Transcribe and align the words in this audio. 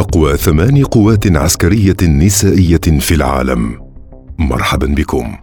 أقوى 0.00 0.36
ثمان 0.36 0.84
قوات 0.84 1.36
عسكرية 1.36 1.96
نسائية 2.02 2.98
في 3.00 3.14
العالم. 3.14 3.78
مرحبا 4.38 4.86
بكم. 4.86 5.36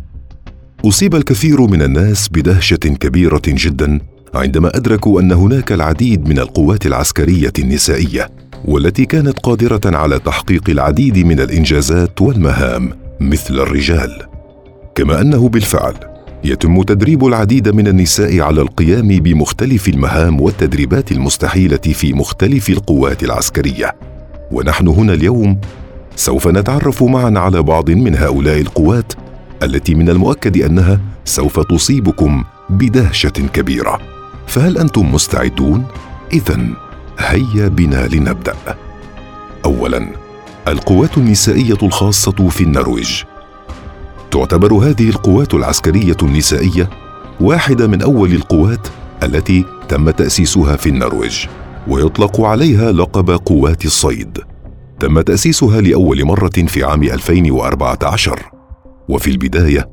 أصيب 0.85 1.15
الكثير 1.15 1.61
من 1.61 1.81
الناس 1.81 2.29
بدهشة 2.29 2.75
كبيرة 2.75 3.41
جدا 3.47 3.99
عندما 4.33 4.77
أدركوا 4.77 5.21
أن 5.21 5.31
هناك 5.31 5.71
العديد 5.71 6.29
من 6.29 6.39
القوات 6.39 6.85
العسكرية 6.85 7.53
النسائية 7.59 8.29
والتي 8.65 9.05
كانت 9.05 9.39
قادرة 9.39 9.81
على 9.85 10.19
تحقيق 10.19 10.69
العديد 10.69 11.17
من 11.17 11.39
الإنجازات 11.39 12.21
والمهام 12.21 12.93
مثل 13.19 13.53
الرجال. 13.53 14.21
كما 14.95 15.21
أنه 15.21 15.49
بالفعل 15.49 15.93
يتم 16.43 16.83
تدريب 16.83 17.25
العديد 17.25 17.69
من 17.69 17.87
النساء 17.87 18.39
على 18.39 18.61
القيام 18.61 19.07
بمختلف 19.07 19.87
المهام 19.87 20.41
والتدريبات 20.41 21.11
المستحيلة 21.11 21.77
في 21.77 22.13
مختلف 22.13 22.69
القوات 22.69 23.23
العسكرية. 23.23 24.16
ونحن 24.51 24.87
هنا 24.87 25.13
اليوم. 25.13 25.59
سوف 26.15 26.47
نتعرف 26.47 27.03
معا 27.03 27.33
على 27.35 27.63
بعض 27.63 27.91
من 27.91 28.15
هؤلاء 28.15 28.61
القوات 28.61 29.13
التي 29.63 29.95
من 29.95 30.09
المؤكد 30.09 30.57
أنها 30.57 30.99
سوف 31.25 31.59
تصيبكم 31.59 32.43
بدهشة 32.69 33.29
كبيرة. 33.29 33.99
فهل 34.47 34.77
أنتم 34.77 35.13
مستعدون؟ 35.13 35.85
اذا 36.33 36.59
هيا 37.19 37.67
بنا 37.67 38.07
لنبدأ. 38.07 38.55
اولا 39.65 40.07
القوات 40.67 41.17
النسائية 41.17 41.77
الخاصة 41.83 42.49
في 42.49 42.63
النرويج. 42.63 43.23
تعتبر 44.31 44.73
هذه 44.73 45.09
القوات 45.09 45.53
العسكرية 45.53 46.17
النسائية 46.23 46.89
واحدة 47.41 47.87
من 47.87 48.01
أول 48.01 48.31
القوات 48.33 48.87
التي 49.23 49.65
تم 49.89 50.09
تأسيسها 50.09 50.75
في 50.75 50.89
النرويج. 50.89 51.45
ويطلق 51.89 52.41
عليها 52.41 52.91
لقب 52.91 53.29
قوات 53.31 53.85
الصيد. 53.85 54.37
تم 54.99 55.21
تأسيسها 55.21 55.81
لأول 55.81 56.25
مرة 56.25 56.65
في 56.67 56.83
عام 56.83 57.03
2014 57.03 58.51
وفي 59.09 59.29
البداية 59.31 59.89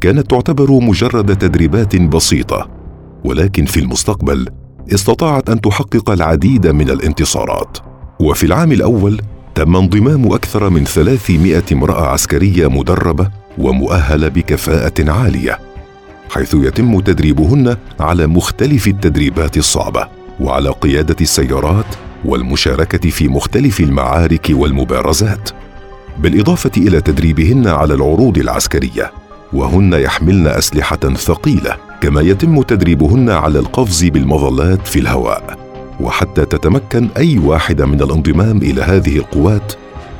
كانت 0.00 0.30
تعتبر 0.30 0.70
مجرد 0.70 1.38
تدريبات 1.38 1.96
بسيطة 1.96 2.70
ولكن 3.24 3.64
في 3.64 3.80
المستقبل 3.80 4.48
استطاعت 4.94 5.50
أن 5.50 5.60
تحقق 5.60 6.10
العديد 6.10 6.66
من 6.66 6.90
الانتصارات. 6.90 7.78
وفي 8.20 8.46
العام 8.46 8.72
الأول 8.72 9.20
تم 9.54 9.76
انضمام 9.76 10.32
أكثر 10.32 10.70
من 10.70 10.84
300 10.84 11.62
امرأة 11.72 12.06
عسكرية 12.06 12.66
مدربة 12.66 13.30
ومؤهلة 13.58 14.28
بكفاءة 14.28 15.10
عالية 15.10 15.58
حيث 16.30 16.54
يتم 16.54 17.00
تدريبهن 17.00 17.76
على 18.00 18.26
مختلف 18.26 18.86
التدريبات 18.86 19.56
الصعبة. 19.56 20.15
وعلى 20.40 20.70
قيادة 20.70 21.16
السيارات 21.20 21.86
والمشاركة 22.24 23.10
في 23.10 23.28
مختلف 23.28 23.80
المعارك 23.80 24.46
والمبارزات. 24.50 25.50
بالإضافة 26.18 26.70
إلى 26.76 27.00
تدريبهن 27.00 27.68
على 27.68 27.94
العروض 27.94 28.38
العسكرية 28.38 29.12
وهن 29.52 29.92
يحملن 29.92 30.46
أسلحة 30.46 31.14
ثقيلة 31.16 31.76
كما 32.00 32.20
يتم 32.20 32.62
تدريبهن 32.62 33.30
على 33.30 33.58
القفز 33.58 34.04
بالمظلات 34.04 34.86
في 34.86 34.98
الهواء. 34.98 35.58
وحتى 36.00 36.44
تتمكن 36.44 37.08
أي 37.16 37.38
واحدة 37.38 37.86
من 37.86 38.02
الانضمام 38.02 38.56
إلى 38.56 38.82
هذه 38.82 39.16
القوات 39.16 39.72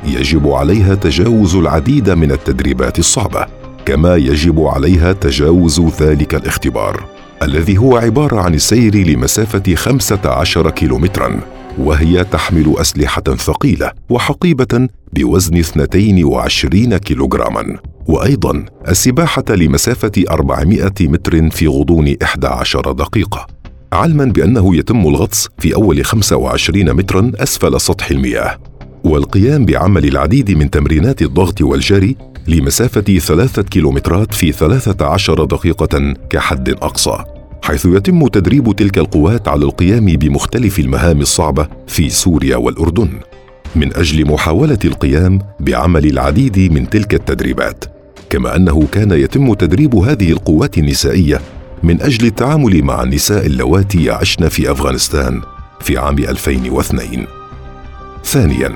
يجب 0.05 0.47
عليها 0.47 0.95
تجاوز 0.95 1.55
العديد 1.55 2.09
من 2.09 2.31
التدريبات 2.31 2.99
الصعبة 2.99 3.45
كما 3.85 4.15
يجب 4.15 4.61
عليها 4.61 5.13
تجاوز 5.13 5.81
ذلك 6.01 6.35
الاختبار. 6.35 7.16
الذي 7.41 7.77
هو 7.77 7.97
عبارة 7.97 8.39
عن 8.39 8.53
السير 8.53 8.95
لمسافة 8.95 9.75
15 9.75 10.69
كيلومترا 10.69 11.39
وهي 11.77 12.23
تحمل 12.23 12.75
أسلحة 12.77 13.21
ثقيلة 13.21 13.91
وحقيبة 14.09 14.87
بوزن 15.13 15.57
22 15.57 16.97
كيلوغراما. 16.97 17.77
وأيضا 18.07 18.65
السباحة 18.87 19.43
لمسافة 19.49 20.11
400 20.31 20.91
متر 21.01 21.49
في 21.49 21.67
غضون 21.67 22.15
11 22.23 22.91
دقيقة 22.91 23.47
علما 23.93 24.25
بأنه 24.25 24.75
يتم 24.75 25.07
الغطس 25.07 25.49
في 25.57 25.75
أول 25.75 26.05
25 26.05 26.93
مترا 26.93 27.31
أسفل 27.35 27.81
سطح 27.81 28.11
المياه. 28.11 28.57
والقيام 29.03 29.65
بعمل 29.65 30.05
العديد 30.05 30.51
من 30.51 30.69
تمرينات 30.69 31.21
الضغط 31.21 31.61
والجري 31.61 32.15
لمسافة 32.47 33.17
ثلاثة 33.19 33.61
كيلومترات 33.61 34.33
في 34.33 34.51
13 34.51 35.43
دقيقة 35.43 36.13
كحد 36.29 36.69
أقصى. 36.69 37.36
حيث 37.67 37.85
يتم 37.85 38.27
تدريب 38.27 38.75
تلك 38.75 38.97
القوات 38.97 39.47
على 39.47 39.65
القيام 39.65 40.05
بمختلف 40.05 40.79
المهام 40.79 41.21
الصعبة 41.21 41.67
في 41.87 42.09
سوريا 42.09 42.57
والأردن 42.57 43.09
من 43.75 43.95
أجل 43.95 44.27
محاولة 44.27 44.77
القيام 44.85 45.39
بعمل 45.59 46.05
العديد 46.05 46.71
من 46.73 46.89
تلك 46.89 47.13
التدريبات. 47.13 47.85
كما 48.29 48.55
أنه 48.55 48.87
كان 48.91 49.11
يتم 49.11 49.53
تدريب 49.53 49.95
هذه 49.95 50.31
القوات 50.31 50.77
النسائية 50.77 51.41
من 51.83 52.01
أجل 52.01 52.27
التعامل 52.27 52.83
مع 52.83 53.03
النساء 53.03 53.45
اللواتي 53.45 54.03
يعشن 54.03 54.47
في 54.47 54.71
أفغانستان 54.71 55.41
في 55.79 55.97
عام 55.97 56.17
2002 56.17 57.27
ثانيا 58.23 58.75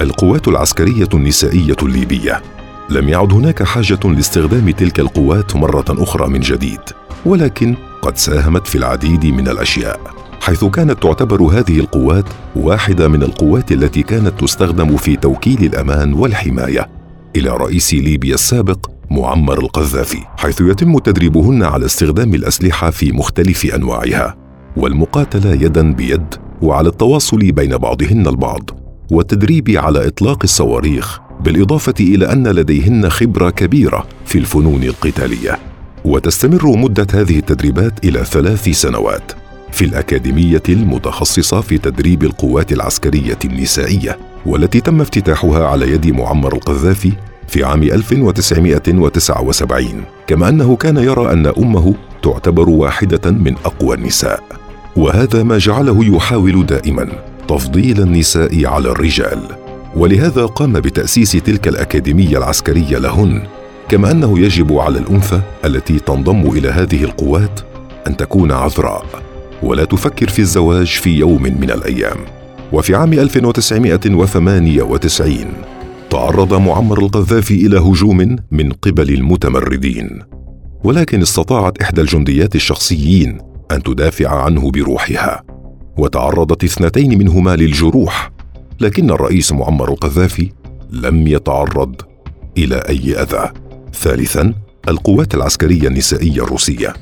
القوات 0.00 0.48
العسكرية 0.48 1.08
النسائية 1.14 1.76
الليبية. 1.82 2.42
لم 2.90 3.08
يعد 3.08 3.32
هناك 3.32 3.62
حاجة 3.62 3.98
لاستخدام 4.04 4.70
تلك 4.70 5.00
القوات 5.00 5.56
مرة 5.56 5.84
أخرى 5.88 6.28
من 6.28 6.40
جديد. 6.40 6.99
ولكن 7.26 7.74
قد 8.02 8.16
ساهمت 8.16 8.66
في 8.66 8.78
العديد 8.78 9.26
من 9.26 9.48
الأشياء 9.48 10.00
حيث 10.40 10.64
كانت 10.64 11.02
تعتبر 11.02 11.42
هذه 11.42 11.80
القوات 11.80 12.24
واحدة 12.56 13.08
من 13.08 13.22
القوات 13.22 13.72
التي 13.72 14.02
كانت 14.02 14.40
تستخدم 14.40 14.96
في 14.96 15.16
توكيل 15.16 15.64
الأمان 15.64 16.14
والحماية. 16.14 16.88
إلى 17.36 17.50
رئيس 17.50 17.94
ليبيا 17.94 18.34
السابق 18.34 18.90
معمر 19.10 19.58
القذافي 19.58 20.18
حيث 20.36 20.60
يتم 20.60 20.98
تدريبهن 20.98 21.62
على 21.62 21.86
استخدام 21.86 22.34
الأسلحة 22.34 22.90
في 22.90 23.12
مختلف 23.12 23.74
أنواعها 23.74 24.36
والمقاتلة 24.76 25.52
يدا 25.52 25.92
بيد 25.92 26.34
وعلى 26.62 26.88
التواصل 26.88 27.52
بين 27.52 27.76
بعضهن 27.76 28.26
البعض 28.26 28.70
والتدريب 29.10 29.70
على 29.70 30.06
إطلاق 30.06 30.38
الصواريخ 30.44 31.20
بالإضافة 31.44 31.94
إلى 32.00 32.32
أن 32.32 32.48
لديهن 32.48 33.08
خبرة 33.08 33.50
كبيرة 33.50 34.06
في 34.24 34.38
الفنون 34.38 34.82
القتالية. 34.82 35.69
وتستمر 36.04 36.76
مدة 36.76 37.06
هذه 37.14 37.38
التدريبات 37.38 38.04
إلى 38.04 38.24
ثلاث 38.24 38.68
سنوات 38.68 39.32
في 39.72 39.84
الأكاديمية 39.84 40.62
المتخصصة 40.68 41.60
في 41.60 41.78
تدريب 41.78 42.22
القوات 42.22 42.72
العسكرية 42.72 43.38
النسائية 43.44 44.18
والتي 44.46 44.80
تم 44.80 45.00
افتتاحها 45.00 45.66
على 45.66 45.90
يد 45.90 46.06
معمر 46.06 46.52
القذافي 46.52 47.12
في 47.48 47.64
عام 47.64 47.82
1979 47.82 50.04
كما 50.26 50.48
أنه 50.48 50.76
كان 50.76 50.96
يرى 50.96 51.32
أن 51.32 51.46
أمه 51.46 51.94
تعتبر 52.22 52.68
واحدة 52.68 53.30
من 53.30 53.54
أقوى 53.64 53.96
النساء. 53.96 54.42
وهذا 54.96 55.42
ما 55.42 55.58
جعله 55.58 56.16
يحاول 56.16 56.66
دائما 56.66 57.08
تفضيل 57.48 58.00
النساء 58.00 58.66
على 58.66 58.88
الرجال. 58.88 59.40
ولهذا 59.96 60.46
قام 60.46 60.72
بتأسيس 60.72 61.32
تلك 61.32 61.68
الأكاديمية 61.68 62.38
العسكرية 62.38 62.98
لهن 62.98 63.42
كما 63.90 64.10
أنه 64.10 64.38
يجب 64.38 64.72
على 64.72 64.98
الأنثى 64.98 65.40
التي 65.64 65.98
تنضم 65.98 66.50
إلى 66.50 66.68
هذه 66.68 67.04
القوات 67.04 67.60
أن 68.06 68.16
تكون 68.16 68.52
عذراء 68.52 69.06
ولا 69.62 69.84
تفكر 69.84 70.28
في 70.28 70.38
الزواج 70.38 70.86
في 70.86 71.18
يوم 71.18 71.42
من 71.42 71.70
الأيام. 71.70 72.16
وفي 72.72 72.94
عام 72.94 73.12
1998 73.12 75.46
تعرض 76.10 76.54
معمر 76.54 76.98
القذافي 76.98 77.66
إلى 77.66 77.78
هجوم 77.78 78.36
من 78.50 78.72
قبل 78.72 79.14
المتمردين. 79.14 80.18
ولكن 80.84 81.22
استطاعت 81.22 81.82
إحدى 81.82 82.00
الجنديات 82.00 82.54
الشخصيين 82.54 83.38
أن 83.72 83.82
تدافع 83.82 84.44
عنه 84.44 84.70
بروحها. 84.70 85.42
وتعرضت 85.96 86.64
اثنتين 86.64 87.18
منهما 87.18 87.56
للجروح 87.56 88.30
لكن 88.80 89.10
الرئيس 89.10 89.52
معمر 89.52 89.88
القذافي 89.88 90.52
لم 90.90 91.26
يتعرض 91.26 91.94
إلى 92.58 92.76
أي 92.76 93.22
أذى. 93.22 93.69
ثالثا 93.94 94.54
القوات 94.88 95.34
العسكرية 95.34 95.88
النسائية 95.88 96.42
الروسية. 96.44 96.94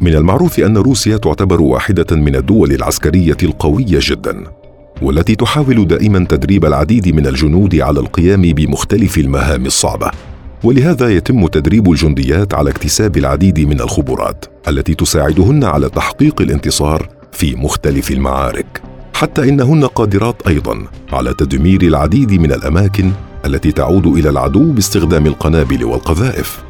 من 0.00 0.14
المعروف 0.14 0.60
أن 0.60 0.76
روسيا 0.76 1.16
تعتبر 1.16 1.62
واحدة 1.62 2.16
من 2.16 2.36
الدول 2.36 2.72
العسكرية 2.72 3.36
القوية 3.42 3.98
جدا 4.02 4.44
والتي 5.02 5.34
تحاول 5.34 5.86
دائما 5.86 6.26
تدريب 6.28 6.64
العديد 6.64 7.08
من 7.08 7.26
الجنود 7.26 7.74
على 7.76 8.00
القيام 8.00 8.42
بمختلف 8.42 9.18
المهام 9.18 9.66
الصعبة. 9.66 10.10
ولهذا 10.64 11.08
يتم 11.08 11.46
تدريب 11.46 11.90
الجنديات 11.90 12.54
على 12.54 12.70
اكتساب 12.70 13.16
العديد 13.16 13.60
من 13.60 13.80
الخبرات 13.80 14.44
التي 14.68 14.94
تساعدهن 14.94 15.64
على 15.64 15.88
تحقيق 15.88 16.40
الانتصار 16.40 17.08
في 17.32 17.54
مختلف 17.54 18.10
المعارك. 18.10 18.82
حتى 19.14 19.48
انهن 19.48 19.84
قادرات 19.84 20.46
أيضا 20.46 20.84
على 21.12 21.34
تدمير 21.34 21.82
العديد 21.82 22.32
من 22.32 22.52
الأماكن 22.52 23.12
التي 23.46 23.72
تعود 23.72 24.06
إلى 24.06 24.30
العدو 24.30 24.72
باستخدام 24.72 25.26
القنابل 25.26 25.84
والقذائف 25.84 26.62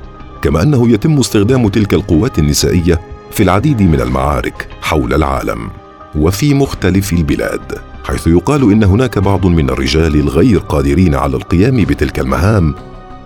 كما 0.43 0.63
أنه 0.63 0.91
يتم 0.91 1.19
استخدام 1.19 1.69
تلك 1.69 1.95
القوات 1.95 2.39
النسائية 2.39 3.01
في 3.31 3.43
العديد 3.43 3.83
من 3.83 4.01
المعارك 4.01 4.69
حول 4.81 5.15
العالم 5.15 5.71
وفي 6.17 6.55
مختلف 6.55 7.13
البلاد 7.13 7.73
حيث 8.05 8.27
يقال 8.27 8.73
إن 8.73 8.85
هناك 8.85 9.19
بعض 9.19 9.47
من 9.47 9.71
الرجال 9.71 10.17
الغير 10.17 10.59
قادرين 10.59 11.15
على 11.15 11.37
القيام 11.37 11.85
بتلك 11.85 12.19
المهام 12.19 12.75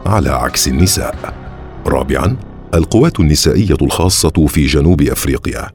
على 0.07 0.31
عكس 0.31 0.69
النساء. 0.69 1.35
رابعا 1.87 2.37
القوات 2.75 3.21
النسائية 3.21 3.77
الخاصة 3.83 4.47
في 4.47 4.67
جنوب 4.67 5.03
أفريقيا. 5.03 5.69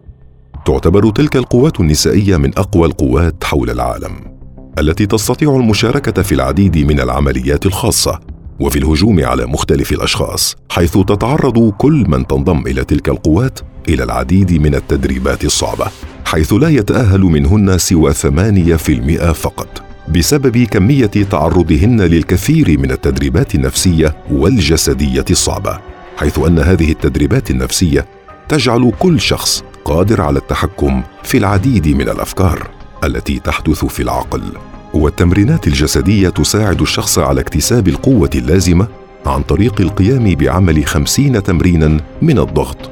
تعتبر 0.66 1.12
تلك 1.12 1.36
القوات 1.36 1.80
النسائية 1.80 2.38
من 2.38 2.58
أقوى 2.58 2.88
القوات 2.88 3.44
حول 3.44 3.70
العالم. 3.70 4.37
التي 4.78 5.06
تستطيع 5.06 5.56
المشاركة 5.56 6.22
في 6.22 6.32
العديد 6.32 6.78
من 6.78 7.00
العمليات 7.00 7.66
الخاصة 7.66 8.20
وفي 8.60 8.80
الهجوم 8.80 9.26
على 9.26 9.46
مختلف 9.46 9.92
الأشخاص 9.92 10.56
حيث 10.70 10.98
تتعرض 10.98 11.72
كل 11.78 12.06
من 12.08 12.28
تنضم 12.28 12.68
إلى 12.68 12.84
تلك 12.84 13.10
القوات 13.10 13.60
إلى 13.90 14.04
العديد 14.04 14.62
من 14.62 14.76
التدريبات 14.76 15.46
الصعبة 15.46 15.86
حيث 16.26 16.54
لا 16.54 16.70
يتأهل 16.70 17.22
منهن 17.22 17.78
سوى 17.78 18.14
8% 18.14 19.32
فقط. 19.32 19.82
بسبب 20.16 20.58
كمية 20.58 21.06
تعرضهن 21.06 22.02
للكثير 22.02 22.80
من 22.80 22.92
التدريبات 22.92 23.56
النفسية 23.56 24.16
والجسدية 24.32 25.26
الصعبة 25.30 25.80
حيث 26.18 26.40
أن 26.40 26.60
هذه 26.60 26.92
التدريبات 26.92 27.52
النفسية 27.52 28.06
تجعل 28.50 28.92
كل 29.00 29.20
شخص 29.20 29.64
قادر 29.86 30.22
على 30.22 30.40
التحكم 30.40 31.04
في 31.24 31.38
العديد 31.38 31.88
من 31.88 32.10
الأفكار. 32.10 32.77
التي 33.04 33.40
تحدث 33.40 33.86
في 33.86 34.04
العقل 34.04 34.42
والتمرينات 34.94 35.68
الجسدية 35.68 36.30
تساعد 36.30 36.82
الشخص 36.82 37.20
على 37.20 37.42
اكتساب 37.42 37.88
القوة 37.88 38.30
اللازمة 38.36 38.88
عن 39.26 39.42
طريق 39.42 39.82
القيام 39.82 40.36
بعمل 40.36 40.86
خمسين 40.86 41.44
تمرينا 41.44 42.00
من 42.22 42.40
الضغط 42.40 42.90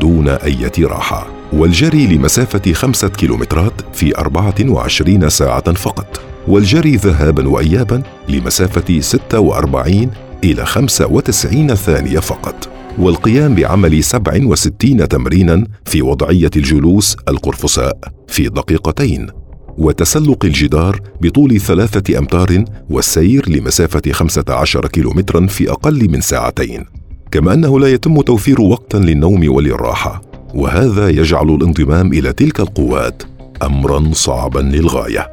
دون 0.00 0.28
أي 0.28 0.70
راحة 0.78 1.26
والجري 1.52 2.06
لمسافة 2.06 2.72
خمسة 2.72 3.08
كيلومترات 3.08 3.72
في 3.92 4.18
24 4.18 5.28
ساعة 5.28 5.72
فقط 5.72 6.20
والجري 6.48 6.96
ذهابا 6.96 7.48
وإيابا 7.48 8.02
لمسافة 8.28 9.00
46 9.00 10.10
إلى 10.44 10.66
95 10.66 11.74
ثانية 11.74 12.18
فقط 12.18 12.68
والقيام 12.98 13.54
بعمل 13.54 14.04
67 14.04 15.08
تمرينا 15.08 15.66
في 15.84 16.02
وضعية 16.02 16.50
الجلوس 16.56 17.16
القرفصاء 17.28 17.98
في 18.28 18.48
دقيقتين. 18.48 19.41
وتسلق 19.78 20.44
الجدار 20.44 21.00
بطول 21.20 21.60
ثلاثة 21.60 22.18
أمتار 22.18 22.64
والسير 22.90 23.48
لمسافة 23.48 24.12
خمسة 24.12 24.44
عشر 24.48 24.86
كيلومترا 24.86 25.46
في 25.46 25.70
أقل 25.70 26.10
من 26.10 26.20
ساعتين. 26.20 26.84
كما 27.30 27.54
أنه 27.54 27.80
لا 27.80 27.88
يتم 27.88 28.20
توفير 28.20 28.60
وقتا 28.60 28.96
للنوم 28.96 29.54
وللراحة 29.54 30.22
وهذا 30.54 31.08
يجعل 31.08 31.50
الانضمام 31.50 32.12
إلى 32.12 32.32
تلك 32.32 32.60
القوات 32.60 33.22
أمرا 33.62 34.10
صعبا 34.12 34.60
للغاية. 34.60 35.32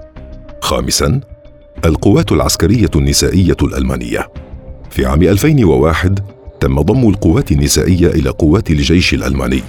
خامسا 0.62 1.22
القوات 1.86 2.32
العسكرية 2.32 2.92
النسائية 2.96 3.58
الألمانية. 3.64 4.28
في 4.90 5.06
عام 5.06 5.22
2001 5.22 6.20
تم 6.60 6.82
ضم 6.82 7.10
القوات 7.10 7.52
النسائية 7.52 8.08
إلى 8.08 8.30
قوات 8.30 8.72
الجيش 8.72 9.14
الألماني. 9.14 9.62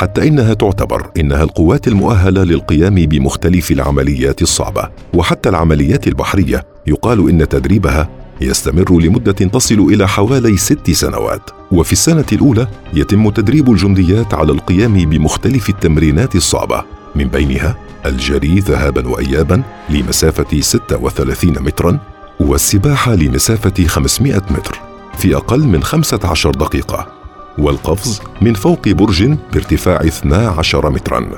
حتى 0.00 0.28
إنها 0.28 0.54
تعتبر 0.54 1.10
إنها 1.16 1.42
القوات 1.42 1.88
المؤهلة 1.88 2.44
للقيام 2.44 2.94
بمختلف 2.94 3.70
العمليات 3.70 4.42
الصعبة 4.42 4.88
وحتى 5.14 5.48
العمليات 5.48 6.08
البحرية. 6.08 6.66
يقال 6.86 7.28
إن 7.28 7.48
تدريبها 7.48 8.08
يستمر 8.40 9.00
لمدة 9.00 9.32
تصل 9.32 9.74
إلى 9.74 10.08
حوالي 10.08 10.56
ست 10.56 10.90
سنوات. 10.90 11.50
وفي 11.72 11.92
السنة 11.92 12.24
الأولى 12.32 12.66
يتم 12.94 13.30
تدريب 13.30 13.70
الجنديات 13.70 14.34
على 14.34 14.52
القيام 14.52 15.10
بمختلف 15.10 15.68
التمرينات 15.68 16.36
الصعبة. 16.36 16.84
من 17.14 17.28
بينها 17.28 17.76
الجري 18.06 18.58
ذهابا 18.58 19.08
وايابا 19.08 19.62
لمسافة 19.90 20.60
36 20.60 21.62
مترا 21.62 21.98
والسباحة 22.40 23.14
لمسافة 23.14 23.86
500 23.86 24.42
متر 24.50 24.80
في 25.18 25.36
أقل 25.36 25.60
من 25.60 25.82
15 25.82 26.50
دقيقة. 26.50 27.19
والقفز 27.58 28.20
من 28.40 28.54
فوق 28.54 28.88
برج 28.88 29.24
بارتفاع 29.52 30.00
12 30.00 30.90
مترا 30.90 31.30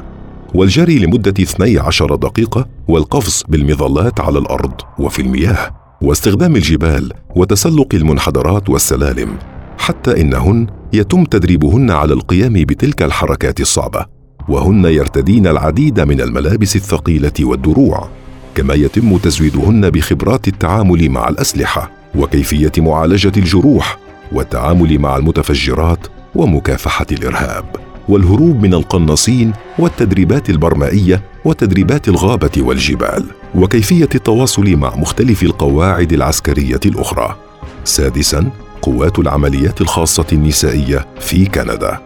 والجري 0.55 0.99
لمدة 0.99 1.35
12 1.43 2.15
دقيقة 2.17 2.67
والقفز 2.89 3.45
بالمظلات 3.49 4.21
على 4.21 4.39
الأرض 4.39 4.73
وفي 4.99 5.23
المياه 5.23 5.71
واستخدام 6.03 6.57
الجبال 6.57 7.13
وتسلق 7.37 7.89
المنحدرات 7.95 8.71
والسلالم 8.71 9.37
حتى 9.79 10.21
إنهن 10.21 10.67
يتم 10.93 11.25
تدريبهن 11.25 11.91
على 11.91 12.13
القيام 12.13 12.53
بتلك 12.53 13.03
الحركات 13.03 13.61
الصعبة 13.61 14.07
وهن 14.49 14.85
يرتدين 14.85 15.47
العديد 15.47 16.01
من 16.01 16.21
الملابس 16.21 16.77
الثقيلة 16.77 17.33
والدروع 17.41 18.09
كما 18.55 18.75
يتم 18.75 19.17
تزويدهن 19.17 19.91
بخبرات 19.91 20.49
التعامل 20.49 21.09
مع 21.11 21.29
الأسلحة 21.29 21.91
وكيفية 22.15 22.73
معالجة 22.79 23.33
الجروح 23.37 23.99
والتعامل 24.33 24.99
مع 24.99 25.17
المتفجرات 25.17 26.07
ومكافحة 26.35 27.07
الإرهاب 27.13 27.65
والهروب 28.09 28.63
من 28.63 28.75
القناصين 28.75 29.53
والتدريبات 29.79 30.51
البرمائية 30.51 31.23
وتدريبات 31.45 32.09
الغابة 32.09 32.51
والجبال 32.59 33.25
وكيفية 33.55 34.09
التواصل 34.15 34.77
مع 34.77 34.97
مختلف 34.97 35.43
القواعد 35.43 36.13
العسكرية 36.13 36.81
الأخرى. 36.87 37.37
سادسا 37.85 38.51
قوات 38.83 39.19
العمليات 39.19 39.81
الخاصة 39.81 40.27
النسائية 40.33 41.07
في 41.21 41.47
كندا. 41.47 41.99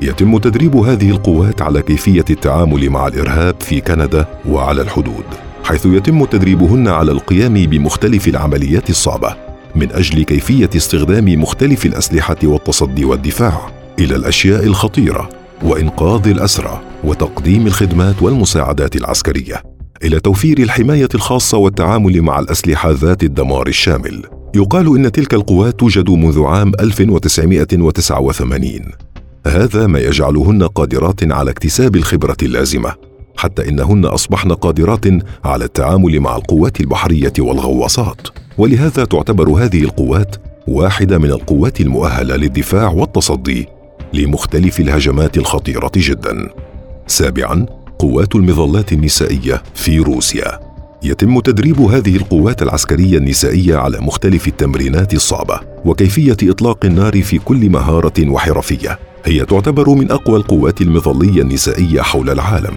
يتم 0.00 0.38
تدريب 0.38 0.76
هذه 0.76 1.10
القوات 1.10 1.62
على 1.62 1.82
كيفية 1.82 2.24
التعامل 2.30 2.90
مع 2.90 3.06
الإرهاب 3.06 3.54
في 3.60 3.80
كندا 3.80 4.26
وعلى 4.48 4.82
الحدود 4.82 5.24
حيث 5.64 5.86
يتم 5.86 6.24
تدريبهن 6.24 6.88
على 6.88 7.12
القيام 7.12 7.54
بمختلف 7.54 8.28
العمليات 8.28 8.90
الصعبة. 8.90 9.45
من 9.76 9.92
أجل 9.92 10.22
كيفية 10.22 10.70
استخدام 10.76 11.42
مختلف 11.42 11.86
الأسلحة 11.86 12.36
والتصدي 12.44 13.04
والدفاع 13.04 13.70
إلى 13.98 14.16
الأشياء 14.16 14.64
الخطيرة 14.64 15.28
وإنقاذ 15.62 16.28
الأسرى 16.28 16.80
وتقديم 17.04 17.66
الخدمات 17.66 18.22
والمساعدات 18.22 18.96
العسكرية. 18.96 19.62
إلى 20.04 20.20
توفير 20.20 20.58
الحماية 20.58 21.08
الخاصة 21.14 21.58
والتعامل 21.58 22.22
مع 22.22 22.38
الأسلحة 22.38 22.90
ذات 22.90 23.24
الدمار 23.24 23.66
الشامل. 23.66 24.22
يقال 24.54 24.96
إن 24.96 25.12
تلك 25.12 25.34
القوات 25.34 25.80
توجد 25.80 26.10
منذ 26.10 26.42
عام 26.42 26.72
1989 26.80 28.80
هذا 29.46 29.86
ما 29.86 29.98
يجعلهن 29.98 30.62
قادرات 30.62 31.32
على 31.32 31.50
اكتساب 31.50 31.96
الخبرة 31.96 32.36
اللازمة 32.42 32.94
حتى 33.36 33.68
إنهن 33.68 34.04
أصبحن 34.04 34.52
قادرات 34.52 35.04
على 35.44 35.64
التعامل 35.64 36.20
مع 36.20 36.36
القوات 36.36 36.80
البحرية 36.80 37.32
والغواصات. 37.38 38.45
ولهذا 38.58 39.04
تعتبر 39.04 39.48
هذه 39.48 39.82
القوات 39.82 40.36
واحدة 40.68 41.18
من 41.18 41.30
القوات 41.30 41.80
المؤهلة 41.80 42.36
للدفاع 42.36 42.88
والتصدي 42.88 43.68
لمختلف 44.12 44.80
الهجمات 44.80 45.38
الخطيرة 45.38 45.90
جدا. 45.96 46.48
سابعا 47.06 47.66
قوات 47.98 48.34
المظلات 48.34 48.92
النسائية 48.92 49.62
في 49.74 49.98
روسيا. 49.98 50.60
يتم 51.02 51.40
تدريب 51.40 51.80
هذه 51.80 52.16
القوات 52.16 52.62
العسكرية 52.62 53.18
النسائية 53.18 53.76
على 53.76 53.98
مختلف 54.00 54.48
التمرينات 54.48 55.14
الصعبة 55.14 55.60
وكيفية 55.84 56.36
إطلاق 56.42 56.84
النار 56.84 57.22
في 57.22 57.38
كل 57.38 57.70
مهارة 57.70 58.30
وحرفية. 58.30 58.98
هي 59.24 59.44
تعتبر 59.44 59.90
من 59.90 60.10
أقوى 60.10 60.36
القوات 60.36 60.80
المظلية 60.80 61.42
النسائية 61.42 62.02
حول 62.02 62.30
العالم 62.30 62.74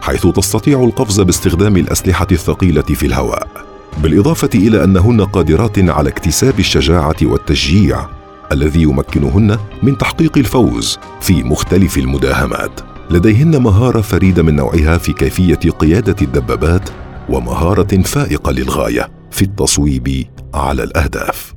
حيث 0.00 0.26
تستطيع 0.26 0.84
القفز 0.84 1.20
باستخدام 1.20 1.76
الأسلحة 1.76 2.26
الثقيلة 2.32 2.82
في 2.82 3.06
الهواء. 3.06 3.75
بالإضافة 4.02 4.50
إلى 4.54 4.84
أنهن 4.84 5.20
قادرات 5.20 5.78
على 5.78 6.08
اكتساب 6.08 6.58
الشجاعة 6.58 7.16
والتشجيع 7.22 8.06
الذي 8.52 8.82
يمكنهن 8.82 9.58
من 9.82 9.98
تحقيق 9.98 10.38
الفوز 10.38 10.98
في 11.20 11.42
مختلف 11.42 11.98
المداهمات. 11.98 12.80
لديهن 13.10 13.62
مهارة 13.62 14.00
فريدة 14.00 14.42
من 14.42 14.56
نوعها 14.56 14.98
في 14.98 15.12
كيفية 15.12 15.70
قيادة 15.70 16.16
الدبابات 16.22 16.90
ومهارة 17.28 18.02
فائقة 18.02 18.52
للغاية 18.52 19.08
في 19.30 19.42
التصويب 19.42 20.26
على 20.54 20.82
الأهداف. 20.82 21.54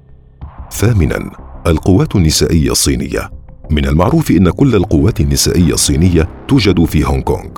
ثامنا 0.72 1.32
القوات 1.68 2.16
النسائية 2.16 2.72
الصينية. 2.72 3.30
من 3.72 3.86
المعروف 3.86 4.32
إن 4.32 4.50
كل 4.50 4.76
القوات 4.76 5.20
النسائية 5.20 5.74
الصينية 5.74 6.30
توجد 6.48 6.86
في 6.86 7.06
هونغ 7.06 7.22
كونغ 7.22 7.50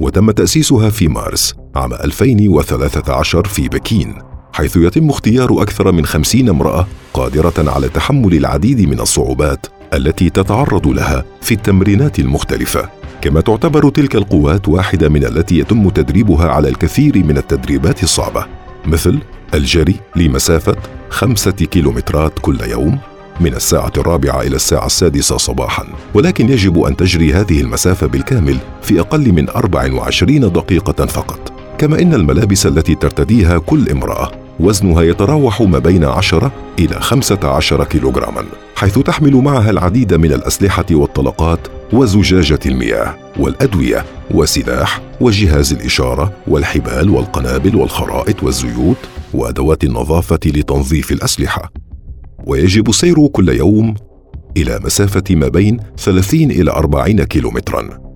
وتم 0.00 0.30
تأسيسها 0.30 0.90
في 0.90 1.08
مارس. 1.08 1.54
عام 1.76 1.92
2013 1.94 3.44
في 3.44 3.68
بكين 3.68 4.14
حيث 4.52 4.76
يتم 4.76 5.10
اختيار 5.10 5.62
أكثر 5.62 5.92
من 5.92 6.06
خمسين 6.06 6.48
امرأة 6.48 6.86
قادرة 7.14 7.70
على 7.70 7.88
تحمل 7.88 8.34
العديد 8.34 8.88
من 8.88 9.00
الصعوبات 9.00 9.66
التي 9.94 10.30
تتعرض 10.30 10.88
لها 10.88 11.24
في 11.40 11.54
التمرينات 11.54 12.18
المختلفة. 12.18 12.88
كما 13.20 13.40
تعتبر 13.40 13.88
تلك 13.88 14.14
القوات 14.14 14.68
واحدة 14.68 15.08
من 15.08 15.24
التي 15.24 15.58
يتم 15.58 15.88
تدريبها 15.88 16.48
على 16.48 16.68
الكثير 16.68 17.24
من 17.24 17.38
التدريبات 17.38 18.02
الصعبة 18.02 18.46
مثل 18.86 19.18
الجري 19.54 19.96
لمسافة 20.16 20.76
خمسة 21.10 21.50
كيلومترات 21.50 22.38
كل 22.38 22.60
يوم 22.60 22.98
من 23.40 23.54
الساعة 23.54 23.92
الرابعة 23.96 24.40
إلى 24.40 24.56
الساعة 24.56 24.86
السادسة 24.86 25.36
صباحا. 25.36 25.86
ولكن 26.14 26.48
يجب 26.48 26.82
أن 26.82 26.96
تجري 26.96 27.32
هذه 27.32 27.60
المسافة 27.60 28.06
بالكامل 28.06 28.56
في 28.82 29.00
أقل 29.00 29.32
من 29.32 29.48
24 29.48 30.52
دقيقة 30.52 31.06
فقط. 31.06 31.55
كما 31.78 32.02
إن 32.02 32.14
الملابس 32.14 32.66
التي 32.66 32.94
ترتديها 32.94 33.58
كل 33.58 33.88
امرأة 33.90 34.30
وزنها 34.60 35.02
يتراوح 35.02 35.62
ما 35.62 35.78
بين 35.78 36.04
10 36.04 36.52
إلى 36.78 37.00
15 37.00 37.84
كيلوغراما 37.84 38.44
حيث 38.76 38.98
تحمل 38.98 39.36
معها 39.36 39.70
العديد 39.70 40.14
من 40.14 40.32
الأسلحة 40.32 40.86
والطلقات 40.90 41.60
وزجاجة 41.92 42.60
المياه 42.66 43.16
والأدوية 43.38 44.04
وسلاح 44.30 45.00
وجهاز 45.20 45.72
الإشارة 45.72 46.32
والحبال 46.46 47.10
والقنابل 47.10 47.76
والخرائط 47.76 48.42
والزيوت 48.42 48.96
وأدوات 49.34 49.84
النظافة 49.84 50.40
لتنظيف 50.46 51.12
الأسلحة. 51.12 51.72
ويجب 52.46 52.88
السير 52.88 53.26
كل 53.26 53.48
يوم 53.48 53.94
إلى 54.56 54.80
مسافة 54.84 55.24
ما 55.30 55.48
بين 55.48 55.80
30 55.98 56.50
إلى 56.50 56.70
40 56.70 57.24
كيلومترا. 57.24 58.06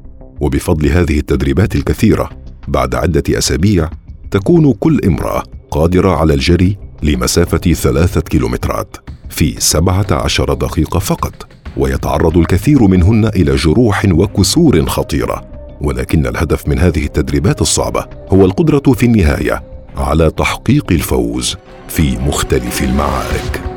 وبفضل 0.41 0.89
هذه 0.89 1.19
التدريبات 1.19 1.75
الكثيرة 1.77 2.31
بعد 2.69 2.95
عدة 2.95 3.39
أسابيع 3.39 3.91
تكون 4.31 4.73
كل 4.73 5.01
امرأة 5.07 5.43
قادرة 5.71 6.17
على 6.17 6.35
الجري 6.35 6.77
لمسافة 7.03 7.73
ثلاثة 7.73 8.21
كيلومترات 8.21 8.97
في 9.29 9.61
سبعة 9.61 10.07
عشر 10.11 10.55
دقيقة 10.55 10.99
فقط 10.99 11.47
ويتعرض 11.77 12.37
الكثير 12.37 12.83
منهن 12.83 13.25
إلى 13.25 13.55
جروح 13.55 14.05
وكسور 14.13 14.87
خطيرة. 14.87 15.51
ولكن 15.81 16.27
الهدف 16.27 16.69
من 16.69 16.79
هذه 16.79 17.05
التدريبات 17.05 17.61
الصعبة 17.61 18.07
هو 18.29 18.45
القدرة 18.45 18.93
في 18.93 19.07
النهاية 19.07 19.63
على 19.97 20.31
تحقيق 20.31 20.87
الفوز 20.93 21.57
في 21.89 22.19
مختلف 22.19 22.83
المعارك. 22.83 23.70